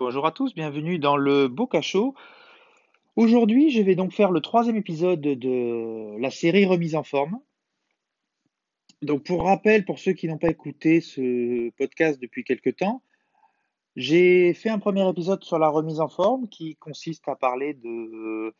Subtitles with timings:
[0.00, 2.14] Bonjour à tous, bienvenue dans le Beau Cachot.
[3.16, 7.38] Aujourd'hui, je vais donc faire le troisième épisode de la série Remise en forme.
[9.02, 13.02] Donc, pour rappel, pour ceux qui n'ont pas écouté ce podcast depuis quelque temps,
[13.94, 18.54] j'ai fait un premier épisode sur la remise en forme qui consiste à parler de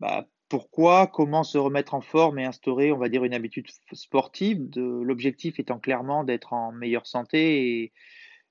[0.00, 4.66] bah, pourquoi, comment se remettre en forme et instaurer, on va dire, une habitude sportive.
[4.76, 7.92] L'objectif étant clairement d'être en meilleure santé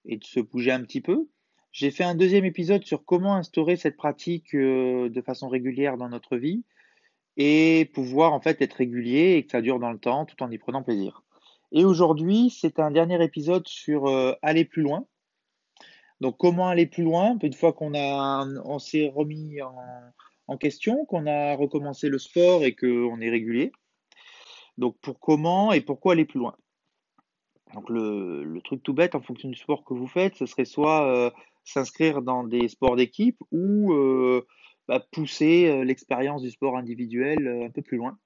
[0.06, 1.28] et de se bouger un petit peu.
[1.72, 6.10] J'ai fait un deuxième épisode sur comment instaurer cette pratique euh, de façon régulière dans
[6.10, 6.64] notre vie
[7.38, 10.50] et pouvoir en fait être régulier et que ça dure dans le temps tout en
[10.50, 11.24] y prenant plaisir.
[11.72, 15.06] Et aujourd'hui, c'est un dernier épisode sur euh, aller plus loin.
[16.22, 17.38] Donc comment aller plus loin?
[17.42, 19.60] Une fois qu'on a, on s'est remis
[20.48, 23.72] en, question, qu'on a recommencé le sport et qu'on est régulier.
[24.80, 26.56] Donc pour comment et pourquoi aller plus loin?
[27.76, 30.66] Donc le, le, truc tout bête en fonction du sport que vous faites, ce serait
[30.66, 31.30] soit euh,
[31.72, 34.46] s'inscrire dans des sports d'équipe ou euh,
[34.88, 38.18] bah, pousser euh, l'expérience du sport individuel un peu plus loin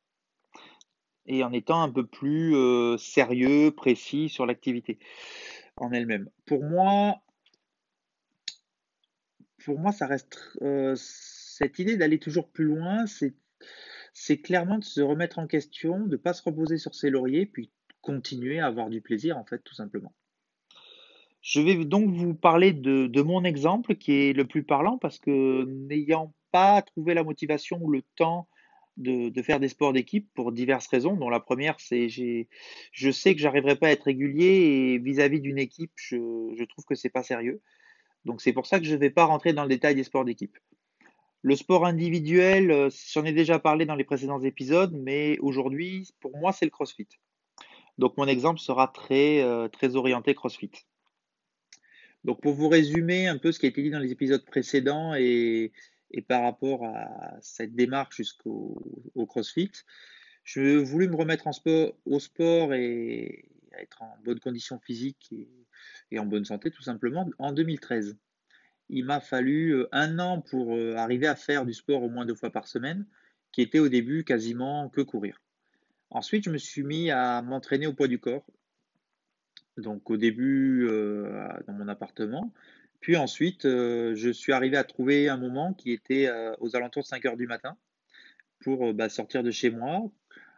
[1.26, 2.54] et en étant un peu plus
[2.98, 5.00] sérieux, précis sur l'activité
[5.78, 6.30] en elle-même.
[6.46, 7.22] Pour moi,
[9.64, 10.38] pour moi, ça reste
[10.98, 13.06] cette idée d'aller toujours plus loin,
[14.14, 17.46] c'est clairement de se remettre en question, de ne pas se reposer sur ses lauriers,
[17.46, 20.14] puis continuer à avoir du plaisir, en fait, tout simplement.
[21.44, 25.66] Je vais donc vous parler de, mon exemple qui est le plus parlant parce que
[25.66, 28.48] n'ayant pas trouvé la motivation ou le temps
[28.96, 32.48] de, faire des sports d'équipe pour diverses raisons, dont la première c'est j'ai
[32.94, 36.96] je sais que j'arriverai pas à être régulier et vis-à-vis d'une équipe je, trouve que
[36.96, 37.62] c'est pas sérieux.
[38.24, 40.24] Donc c'est pour ça que je ne vais pas rentrer dans le détail des sports
[40.24, 40.58] d'équipe.
[41.42, 46.38] Le sport individuel, euh, j'en ai déjà parlé dans les précédents épisodes, mais aujourd'hui pour
[46.38, 47.10] moi c'est le CrossFit.
[47.98, 50.72] Donc mon exemple sera très, euh, très orienté CrossFit.
[52.24, 55.14] Donc pour vous résumer un peu ce qui a été dit dans les épisodes précédents
[55.16, 55.72] et,
[56.28, 58.82] par rapport à cette démarche jusqu'au
[59.28, 59.72] CrossFit,
[60.44, 61.48] je voulais me remettre
[62.06, 65.50] au sport et être en bonne condition physique et,
[66.12, 68.18] et en bonne santé tout simplement en 2013.
[68.90, 72.26] Il m'a fallu euh, un an pour euh, arriver à faire du sport au moins
[72.26, 73.06] deux fois par semaine,
[73.52, 75.42] qui était au début quasiment que courir.
[76.10, 78.46] Ensuite, je me suis mis à m'entraîner au poids du corps.
[79.78, 82.54] Donc au début euh, dans mon appartement.
[83.00, 87.04] Puis ensuite, euh, je suis arrivé à trouver un moment qui était euh, aux alentours
[87.04, 87.78] de 5 heures du matin
[88.60, 90.10] pour bah, sortir de chez moi,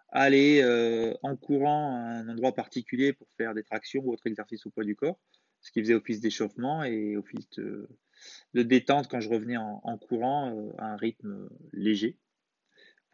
[0.10, 0.64] aller
[1.24, 4.84] en courant à un endroit particulier pour faire des tractions ou autre exercice au poids
[4.84, 5.20] du corps,
[5.60, 7.90] ce qui faisait office d'échauffement et office de,
[8.54, 12.20] détente quand je revenais en, courant à un rythme léger.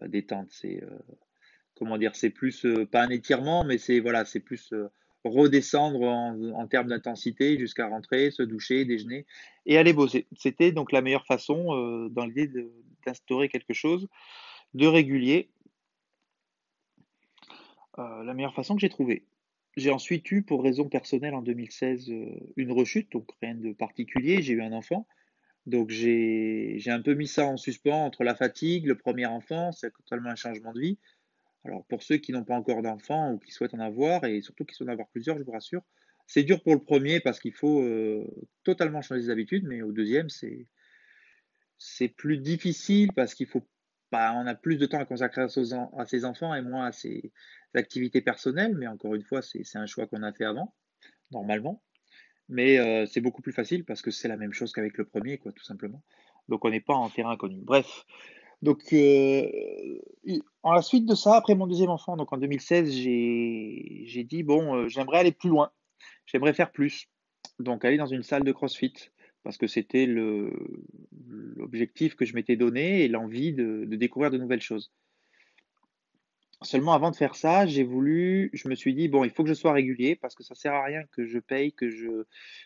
[0.02, 0.84] Détente, c'est
[1.76, 4.74] comment dire, c'est plus pas un étirement, mais c'est voilà, c'est plus
[5.24, 9.26] redescendre en, termes d'intensité jusqu'à rentrer, se doucher, déjeuner
[9.66, 10.28] et aller bosser.
[10.38, 12.70] C'était donc la meilleure façon euh, dans l'idée
[13.06, 14.08] d'instaurer quelque chose
[14.74, 15.50] de régulier.
[17.98, 19.26] la meilleure façon que j'ai trouvée.
[19.78, 22.12] J'ai ensuite eu, pour raison personnelle, en 2016,
[22.58, 24.42] une rechute, donc rien de particulier.
[24.42, 25.08] J'ai eu un enfant.
[25.68, 29.92] Donc j'ai un peu mis ça en suspens entre la fatigue, le premier enfant, c'est
[29.92, 30.98] totalement un changement de vie.
[31.64, 34.66] Alors pour ceux qui n'ont pas encore d'enfants ou qui souhaitent en avoir, et surtout
[34.66, 35.84] qui souhaitent en avoir plusieurs, je vous rassure,
[36.28, 38.26] c'est dur pour le premier parce qu'il faut euh,
[38.64, 40.68] totalement changer ses habitudes, mais au deuxième, c'est
[41.78, 43.68] c'est plus difficile parce qu'il faut
[44.12, 47.32] pas, on a plus de temps à consacrer à ses, enfants et moins à ses
[47.74, 50.76] activités personnelles, mais encore une fois, c'est un choix qu'on a fait avant,
[51.32, 51.82] normalement.
[52.50, 55.38] Mais euh, c'est beaucoup plus facile parce que c'est la même chose qu'avec le premier,
[55.38, 56.04] quoi, tout simplement.
[56.50, 57.62] Donc on n'est pas en terrain connu.
[57.62, 58.06] Bref,
[58.62, 59.50] donc, euh,
[60.62, 64.76] en la suite de ça, après mon deuxième enfant, donc en 2016, j'ai dit, bon,
[64.76, 65.72] euh, j'aimerais aller plus loin,
[66.28, 67.08] j'aimerais faire plus.
[67.60, 68.94] Donc, aller dans une salle de CrossFit,
[69.44, 70.06] parce que c'était
[71.56, 74.92] l'objectif que je m'étais donné et l'envie de, découvrir de nouvelles choses.
[76.64, 79.50] Seulement avant de faire ça, j'ai voulu, je me suis dit, bon, il faut que
[79.50, 82.26] je sois régulier parce que ça sert à rien que je paye, que je,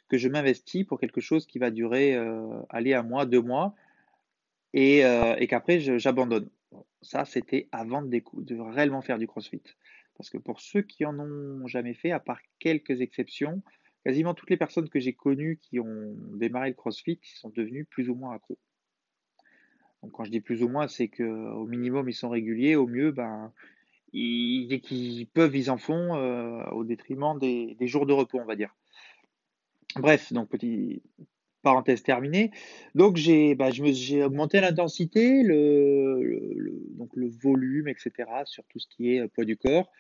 [0.10, 3.74] que m'investis pour quelque chose qui va durer, euh, aller à mois, deux mois
[4.76, 6.50] euh, et, qu'après j'abandonne.
[7.02, 9.62] Ça, c'était avant de, de, réellement faire du crossfit.
[10.18, 13.62] Parce que pour ceux qui en ont jamais fait, à part quelques exceptions,
[14.04, 18.10] quasiment toutes les personnes que j'ai connues qui ont démarré le crossfit sont devenues plus
[18.10, 18.58] ou moins accros.
[20.02, 23.12] Donc quand je dis plus ou moins, c'est qu'au minimum ils sont réguliers, au mieux,
[23.12, 23.52] ben,
[24.12, 28.76] qu'ils peuvent, ils en font euh, au détriment des, jours de repos, on va dire.
[29.96, 31.02] Bref, donc petit,
[31.66, 32.52] parenthèse terminée.
[32.94, 33.70] Donc j'ai bah,
[34.24, 36.54] augmenté l'intensité, le,
[36.92, 38.12] donc le volume, etc.
[38.46, 39.92] sur tout ce qui est euh, poids du corps.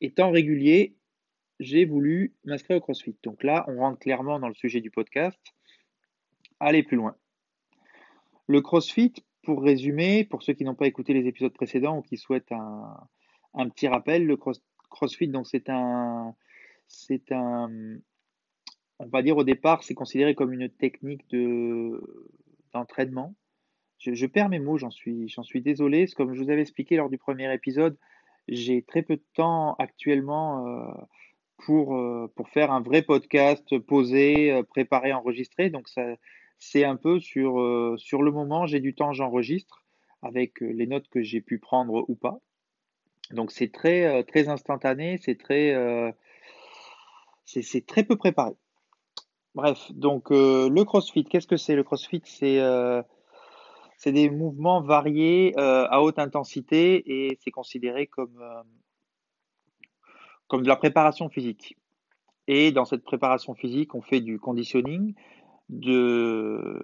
[0.00, 0.96] Étant régulier,
[1.60, 3.16] j'ai voulu m'inscrire au CrossFit.
[3.22, 5.38] Donc là, on rentre clairement dans le sujet du podcast.
[6.58, 7.14] aller plus loin.
[8.48, 12.16] Le CrossFit, pour résumer, pour ceux qui n'ont pas écouté les épisodes précédents ou qui
[12.16, 12.96] souhaitent un,
[13.54, 14.36] un petit rappel, le
[14.90, 16.34] CrossFit, donc c'est un,
[16.88, 17.70] c'est un,
[19.02, 22.00] on va dire au départ, c'est considéré comme une technique de
[22.72, 23.34] d'entraînement.
[23.98, 26.06] Je, perds mes mots, j'en suis, suis désolé.
[26.16, 27.96] Comme je vous avais expliqué lors du premier épisode,
[28.48, 30.92] j'ai très peu de temps actuellement euh,
[31.58, 35.70] pour, euh, pour faire un vrai podcast posé, euh, préparé, enregistré.
[35.70, 35.88] Donc
[36.58, 39.84] c'est un peu sur, sur le moment, j'ai du temps, j'enregistre
[40.22, 42.40] avec les notes que j'ai pu prendre ou pas.
[43.30, 45.76] Donc c'est très, très instantané, c'est très,
[47.44, 48.54] c'est très peu préparé.
[49.54, 51.74] Bref, donc le CrossFit, qu'est-ce que c'est?
[51.74, 52.58] Le CrossFit, c'est
[54.02, 58.36] c'est des mouvements variés euh, à haute intensité et c'est considéré comme,
[60.50, 61.76] euh, de la préparation physique.
[62.48, 65.14] Et dans cette préparation physique, on fait du conditioning,
[65.68, 66.82] de,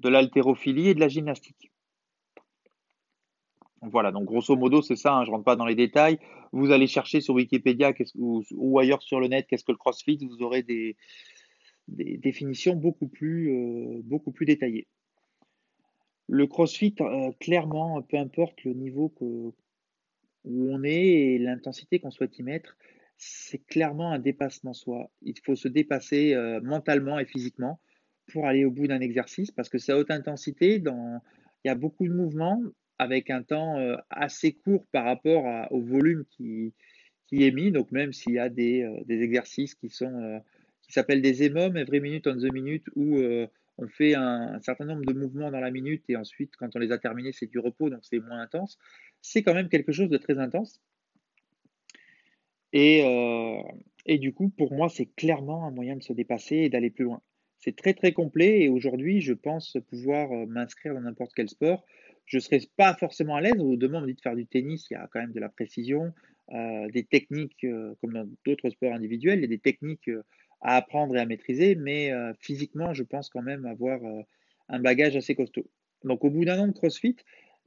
[0.00, 1.72] de l'haltérophilie et de la gymnastique.
[3.80, 6.18] Voilà, donc grosso modo, c'est ça, hein, je ne rentre pas dans les détails.
[6.52, 10.42] Vous allez chercher sur Wikipédia ou, ailleurs sur le net qu'est-ce que le CrossFit, vous
[10.42, 10.94] aurez des,
[11.90, 14.86] des définitions beaucoup plus, euh, beaucoup plus détaillées.
[16.28, 19.54] Le CrossFit, euh, clairement, peu importe le niveau où
[20.44, 22.76] on est et l'intensité qu'on souhaite y mettre,
[23.16, 25.10] c'est clairement un dépassement soi.
[25.22, 27.80] Il faut se dépasser euh, mentalement et physiquement
[28.32, 30.76] pour aller au bout d'un exercice parce que c'est à haute intensité.
[30.76, 31.20] Il
[31.64, 32.62] y a beaucoup de mouvements
[32.98, 33.78] avec un temps
[34.10, 36.74] assez court par rapport au volume qui,
[37.26, 37.72] qui, est mis.
[37.72, 40.40] Donc même s'il y a des, exercices qui sont
[40.90, 43.18] qui s'appellent des EMOM, every minute on the minute, où
[43.80, 46.92] on fait un, certain nombre de mouvements dans la minute et ensuite, quand on les
[46.92, 48.78] a terminés, c'est du repos, donc c'est moins intense.
[49.22, 50.80] C'est quand même quelque chose de très intense.
[52.72, 53.62] Et, euh,
[54.06, 57.04] et du coup, pour moi, c'est clairement un moyen de se dépasser et d'aller plus
[57.04, 57.22] loin.
[57.58, 61.84] C'est très très complet et aujourd'hui, je pense pouvoir euh, m'inscrire dans n'importe quel sport.
[62.26, 63.56] Je ne serais pas forcément à l'aise.
[63.56, 65.48] Demain, on me dit de faire du tennis, il y a quand même de la
[65.48, 66.12] précision,
[66.52, 67.66] euh, des techniques,
[68.00, 70.10] comme dans d'autres sports individuels, il y a des techniques
[70.60, 74.22] à apprendre et à maîtriser, mais euh, physiquement, je pense quand même avoir euh,
[74.68, 75.66] un bagage assez costaud.
[76.04, 77.16] Donc, au bout d'un an de CrossFit,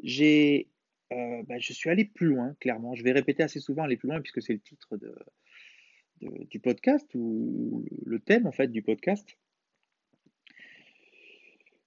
[0.01, 0.69] j'ai,
[1.11, 2.95] euh, bah, je suis allé plus loin, clairement.
[2.95, 5.13] Je vais répéter assez souvent aller plus loin, puisque c'est le titre de,
[6.49, 9.37] du podcast ou le thème en fait du podcast.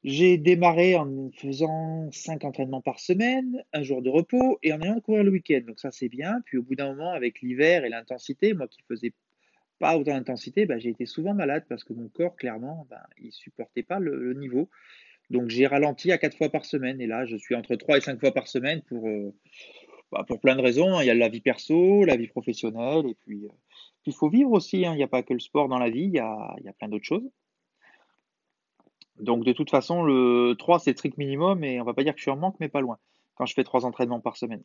[0.05, 5.01] J'ai démarré en faisant 5 entraînements par semaine, un jour de repos et en ayant
[5.01, 5.63] courir le week-end.
[5.67, 6.43] Donc ça c'est bien.
[6.45, 9.13] Puis au bout d'un moment, avec l'hiver et l'intensité, moi qui faisais
[9.79, 13.07] pas à haute intensité, bah, j'ai été souvent malade parce que mon corps, clairement, bah,
[13.19, 14.69] il supportait pas le, niveau.
[15.31, 17.01] Donc j'ai ralenti à 4 fois par semaine.
[17.01, 19.35] Et là, je suis entre 3 et 5 fois par semaine pour, euh,
[20.13, 20.97] bah, pour plein de raisons.
[20.97, 21.03] Hein.
[21.03, 23.53] Il y a la vie perso, la vie professionnelle, et puis euh,
[24.07, 24.87] il faut vivre aussi.
[24.87, 24.93] Hein.
[24.95, 27.05] Il n'y a pas que le sport dans la vie, il y a, plein d'autres
[27.05, 27.29] choses.
[29.21, 32.19] Donc de toute façon, le 3, c'est strict minimum, et on va pas dire que
[32.19, 32.99] je suis en manque, mais pas loin,
[33.35, 34.63] quand je fais 3 entraînements par semaine.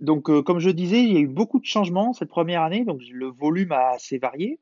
[0.00, 2.84] Donc, euh, comme je disais, il y a eu beaucoup de changements cette première année.
[2.84, 4.58] Donc, le volume a assez varié.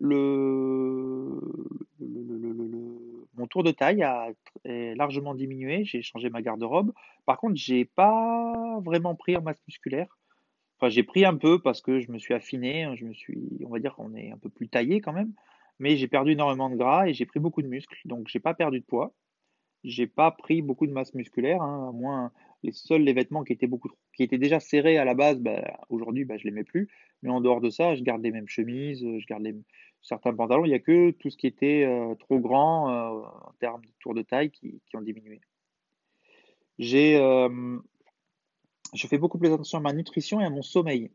[0.00, 1.40] Le,
[3.36, 4.28] mon tour de taille a
[4.64, 5.84] largement diminué.
[5.84, 6.92] J'ai changé ma garde-robe.
[7.26, 10.16] Par contre, j'ai pas vraiment pris en masse musculaire.
[10.78, 12.88] Enfin, j'ai pris un peu parce que je me suis affiné.
[12.94, 15.32] Je me suis, on va dire qu'on est un peu plus taillé quand même.
[15.80, 17.98] Mais j'ai perdu énormément de gras et j'ai pris beaucoup de muscles.
[18.04, 19.12] Donc, j'ai pas perdu de poids.
[19.82, 23.52] J'ai pas pris beaucoup de masse musculaire, hein, à moins les seuls les vêtements qui
[23.52, 26.64] étaient beaucoup qui étaient déjà serrés à la base, bah, aujourd'hui bah, je les mets
[26.64, 26.88] plus.
[27.22, 29.46] Mais en dehors de ça, je garde les mêmes chemises, je garde
[30.02, 30.64] certains pantalons.
[30.64, 33.90] Il n'y a que tout ce qui était euh, trop grand euh, en termes de
[34.00, 35.40] tour de taille qui, qui ont diminué.
[36.78, 37.78] J'ai, euh,
[38.94, 41.10] je fais beaucoup plus attention à ma nutrition et à mon sommeil.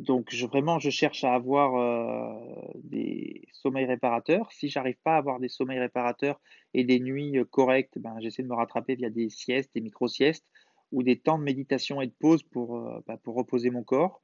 [0.00, 4.50] Donc vraiment, je cherche à avoir euh, des sommeils réparateurs.
[4.50, 6.40] Si j'arrive pas à avoir des sommeils réparateurs
[6.72, 10.46] et des nuits euh, correctes, ben, j'essaie de me rattraper via des siestes, des micro-siestes
[10.90, 14.22] ou des temps de méditation et de pause pour, euh, ben, pour reposer mon corps.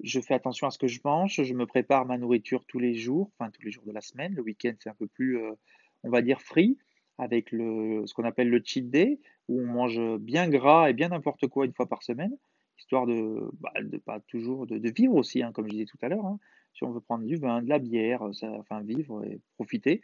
[0.00, 1.42] Je fais attention à ce que je mange.
[1.42, 4.32] Je me prépare ma nourriture tous les jours, enfin tous les jours de la semaine.
[4.32, 5.40] Le week-end, c'est un peu plus,
[6.04, 6.78] on va dire, free
[7.18, 9.18] avec le, ce qu'on appelle le cheat day,
[9.48, 12.36] où on mange bien gras et bien n'importe quoi une fois par semaine
[12.78, 16.08] histoire de, bah, de pas toujours de, vivre aussi, hein, comme je disais tout à
[16.08, 16.26] l'heure.
[16.26, 16.38] Hein.
[16.74, 20.02] Si on veut prendre du vin, de la bière, ça, enfin vivre et profiter,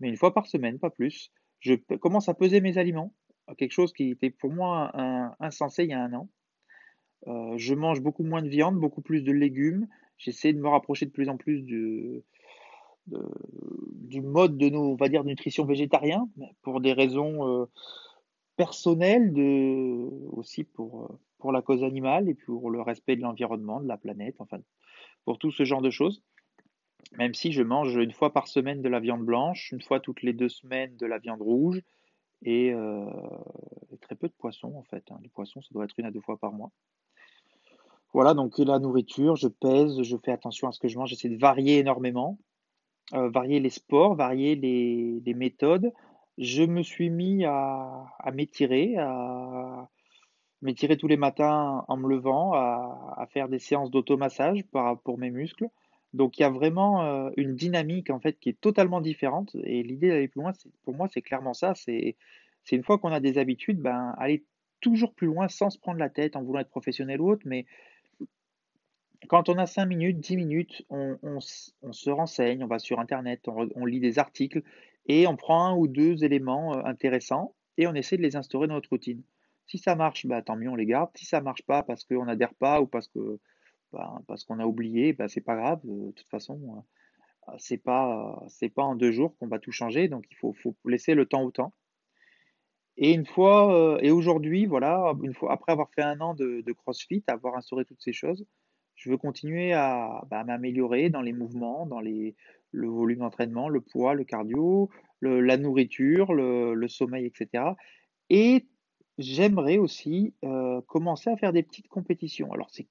[0.00, 1.30] mais une fois par semaine, pas plus.
[1.60, 3.14] Je commence à peser mes aliments,
[3.56, 4.90] quelque chose qui était pour moi
[5.40, 6.28] insensé il y a un an.
[7.26, 9.88] Euh, je mange beaucoup moins de viande, beaucoup plus de légumes.
[10.18, 12.22] J'essaie de me rapprocher de plus en plus du,
[14.22, 16.28] mode de nos, on va dire, nutrition végétarien,
[16.62, 17.66] pour des raisons euh,
[18.56, 23.78] personnelles, de, aussi pour, euh, pour la cause animale et pour le respect de l'environnement,
[23.78, 24.56] de la planète, enfin,
[25.26, 26.22] pour tout ce genre de choses.
[27.18, 30.22] même si je mange une fois par semaine de la viande blanche, une fois toutes
[30.22, 31.82] les deux semaines de la viande rouge
[32.44, 33.04] et, euh,
[34.00, 35.04] très peu de poissons en fait.
[35.10, 35.18] Hein.
[35.22, 36.70] Les poissons, ça doit être une à deux fois par mois.
[38.14, 41.28] Voilà, donc la nourriture, je pèse, je fais attention à ce que je mange, j'essaie
[41.28, 42.38] de varier énormément,
[43.12, 45.92] euh, varier les sports, varier les, méthodes.
[46.38, 49.90] Je me suis mis à, m'étirer, à
[50.62, 54.62] m'étirer tous les matins en me levant, à, faire des séances d'automassage
[55.04, 55.68] pour mes muscles.
[56.14, 59.56] Donc il y a vraiment euh, une dynamique en fait qui est totalement différente.
[59.64, 60.52] Et l'idée d'aller plus loin,
[60.84, 61.74] pour moi, c'est clairement ça.
[61.74, 62.16] C'est
[62.70, 64.44] une fois qu'on a des habitudes, ben, aller
[64.80, 67.42] toujours plus loin sans se prendre la tête en voulant être professionnel ou autre.
[67.46, 67.66] Mais
[69.28, 73.84] quand on a 5 minutes, 10 minutes, on, se renseigne, on va sur Internet, on,
[73.84, 74.62] lit des articles
[75.06, 78.68] et on prend un ou deux éléments euh, intéressants et on essaie de les instaurer
[78.68, 79.22] dans notre routine.
[79.66, 81.10] Si ça marche, bah, tant mieux, on les garde.
[81.14, 82.88] Si ça marche pas parce qu'on n'adhère pas ou
[83.92, 85.80] bah, parce qu'on a oublié, bah, c'est pas grave.
[85.84, 86.84] De toute façon,
[87.48, 88.42] euh, c'est pas
[88.74, 90.54] pas en deux jours qu'on va tout changer, donc il faut,
[90.84, 91.72] laisser le temps au temps.
[92.96, 96.72] Et une fois euh, et aujourd'hui, voilà, une fois après avoir fait un an de,
[96.72, 98.46] CrossFit, avoir instauré toutes ces choses,
[98.96, 102.34] je veux continuer à, bah, m'améliorer dans les mouvements, dans le
[102.88, 104.90] volume d'entraînement, le poids, le cardio,
[105.20, 107.64] la nourriture, le, sommeil, etc.
[108.30, 108.66] Et
[109.18, 112.52] j'aimerais aussi euh, commencer à faire des petites compétitions.
[112.52, 112.88] Alors c'est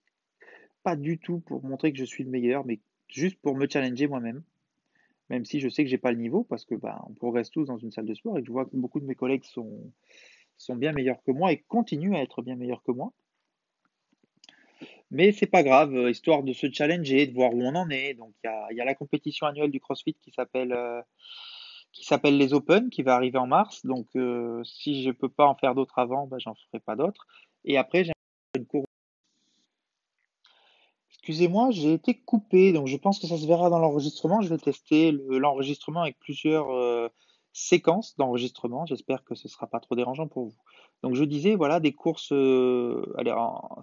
[0.84, 4.08] pas du tout pour montrer que je suis le meilleur, mais juste pour me challenger
[4.08, 4.44] moi-même.
[5.30, 7.65] Même si je sais que j'ai pas le niveau, parce que bah, on progresse tous
[7.65, 9.92] dans une salle de sport et que je vois que beaucoup de mes collègues sont,
[10.58, 13.13] sont bien meilleurs que moi et continuent à être bien meilleurs que moi.
[15.12, 18.15] Mais c'est pas grave, euh, histoire de se challenger, de voir où on en est.
[18.15, 21.01] Donc il y a, la compétition annuelle du CrossFit qui s'appelle euh,
[21.93, 23.85] qui s'appelle les Open, qui va arriver en mars.
[23.85, 27.27] Donc euh, si je peux pas en faire d'autres avant, bah, j'en ferai pas d'autres.
[27.63, 28.12] Et après j'ai
[28.57, 28.85] une course
[31.09, 34.41] Excusez-moi, j'ai été coupé, donc je pense que ça se verra dans l'enregistrement.
[34.41, 37.07] Je vais tester l'enregistrement avec plusieurs euh,
[37.53, 38.85] séquences d'enregistrement.
[38.85, 40.57] J'espère que ce ne sera pas trop dérangeant pour vous.
[41.01, 43.33] Donc je disais, voilà, des courses, euh, allez,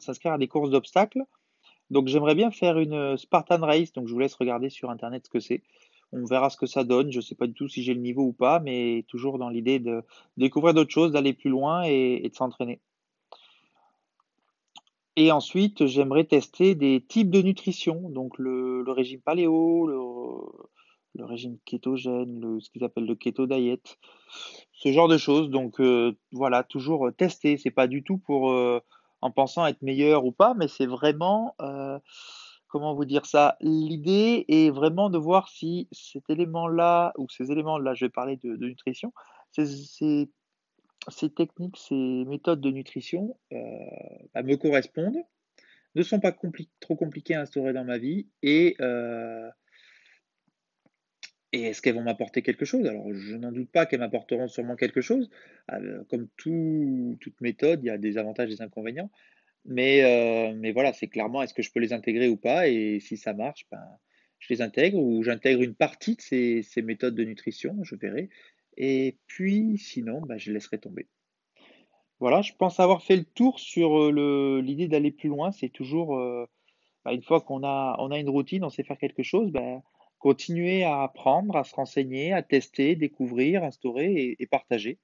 [0.00, 1.22] s'inscrire à des courses d'obstacles.
[1.88, 5.30] Donc j'aimerais bien faire une Spartan Race, donc je vous laisse regarder sur Internet ce
[5.30, 5.62] que c'est.
[6.12, 7.12] On verra ce que ça donne.
[7.12, 9.48] Je ne sais pas du tout si j'ai le niveau ou pas, mais toujours dans
[9.48, 10.02] l'idée de
[10.36, 12.80] découvrir d'autres choses, d'aller plus loin et de s'entraîner.
[15.16, 22.58] Et ensuite, j'aimerais tester des types de nutrition, donc le, régime paléo, le, régime kétogène,
[22.60, 23.98] ce qu'ils appellent le keto diet,
[24.72, 25.50] ce genre de choses.
[25.50, 27.58] Donc euh, voilà, toujours tester.
[27.58, 28.80] C'est pas du tout pour euh,
[29.20, 31.98] en pensant être meilleur ou pas, mais c'est vraiment euh,
[32.70, 37.94] comment vous dire ça L'idée est vraiment de voir si cet élément-là ou ces éléments-là,
[37.94, 39.12] je vais parler de, nutrition,
[39.52, 40.28] ces
[41.34, 43.58] techniques, ces méthodes de nutrition euh,
[44.34, 45.22] bah, me correspondent,
[45.94, 46.32] ne sont pas
[46.80, 49.50] trop compliquées à instaurer dans ma vie et, euh,
[51.52, 52.86] est-ce qu'elles vont m'apporter quelque chose?
[52.86, 55.28] Alors, je n'en doute pas qu'elles m'apporteront sûrement quelque chose.
[55.72, 59.10] Euh, comme toute méthode, il y a des avantages et des inconvénients.
[59.66, 62.68] Mais, mais voilà, c'est clairement est-ce que je peux les intégrer ou pas?
[62.68, 63.84] Et si ça marche, ben,
[64.38, 68.30] je les intègre ou j'intègre une partie de ces, ces méthodes de nutrition, je verrai.
[68.76, 71.06] Et puis, sinon, bah, je laisserai tomber.
[72.20, 75.52] Voilà, je pense avoir fait le tour sur euh, l'idée d'aller plus loin.
[75.52, 76.46] C'est toujours, euh,
[77.04, 79.82] bah, une fois qu'on a, on a une routine, on sait faire quelque chose, bah,
[80.18, 84.98] continuer à apprendre, à se renseigner, à tester, découvrir, instaurer et, partager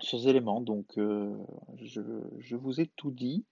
[0.00, 0.60] ces éléments.
[0.60, 1.34] Donc, euh,
[1.82, 2.00] je,
[2.38, 3.44] je, vous ai tout dit.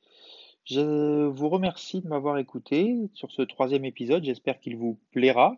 [0.64, 4.24] Je vous remercie de m'avoir écouté sur ce troisième épisode.
[4.24, 5.56] J'espère qu'il vous plaira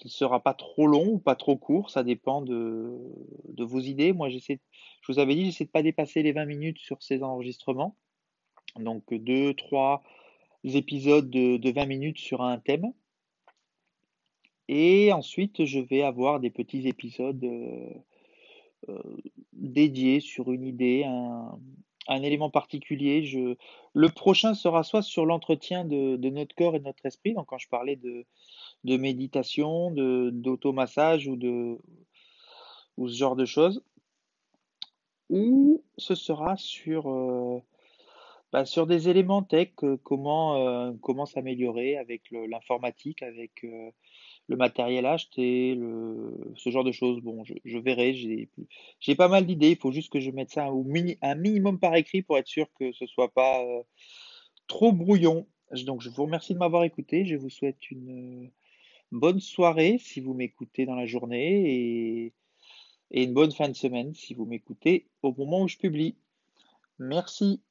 [0.00, 2.98] qu'il sera pas trop long ou pas trop court, ça dépend de,
[3.58, 4.12] vos idées.
[4.12, 4.58] Moi, j'essaie,
[5.02, 7.96] je vous avais dit, j'essaie de pas dépasser les 20 minutes sur ces enregistrements.
[8.76, 10.02] Donc, deux, trois
[10.64, 12.92] épisodes de, 20 minutes sur un thème.
[14.68, 17.90] Et ensuite, je vais avoir des petits épisodes euh,
[18.88, 19.02] euh,
[19.52, 23.24] dédiés sur une idée, un, élément particulier.
[23.24, 23.56] Je,
[23.94, 27.34] le prochain sera soit sur l'entretien de, de, notre corps et de notre esprit.
[27.34, 28.24] Donc, quand je parlais de,
[28.84, 31.78] de méditation, de, d'automassage ou de
[32.96, 33.82] ou ce genre de choses.
[35.30, 37.60] Ou ce sera sur, euh,
[38.52, 45.06] bah, sur des éléments tech, euh, comment, euh, comment s'améliorer avec l'informatique, avec le matériel
[45.06, 47.20] acheté, le, ce genre de choses.
[47.20, 50.72] Bon, je, je verrai, j'ai, pas mal d'idées, il faut juste que je mette ça
[50.72, 53.62] au mini, un minimum par écrit pour être sûr que ce soit pas
[54.66, 55.46] trop brouillon.
[55.84, 58.50] Donc je vous remercie de m'avoir écouté, je vous souhaite une
[59.12, 62.32] bonne soirée si vous m'écoutez dans la journée et,
[63.10, 66.16] et une bonne fin de semaine si vous m'écoutez au moment où je publie.
[66.98, 67.62] Merci.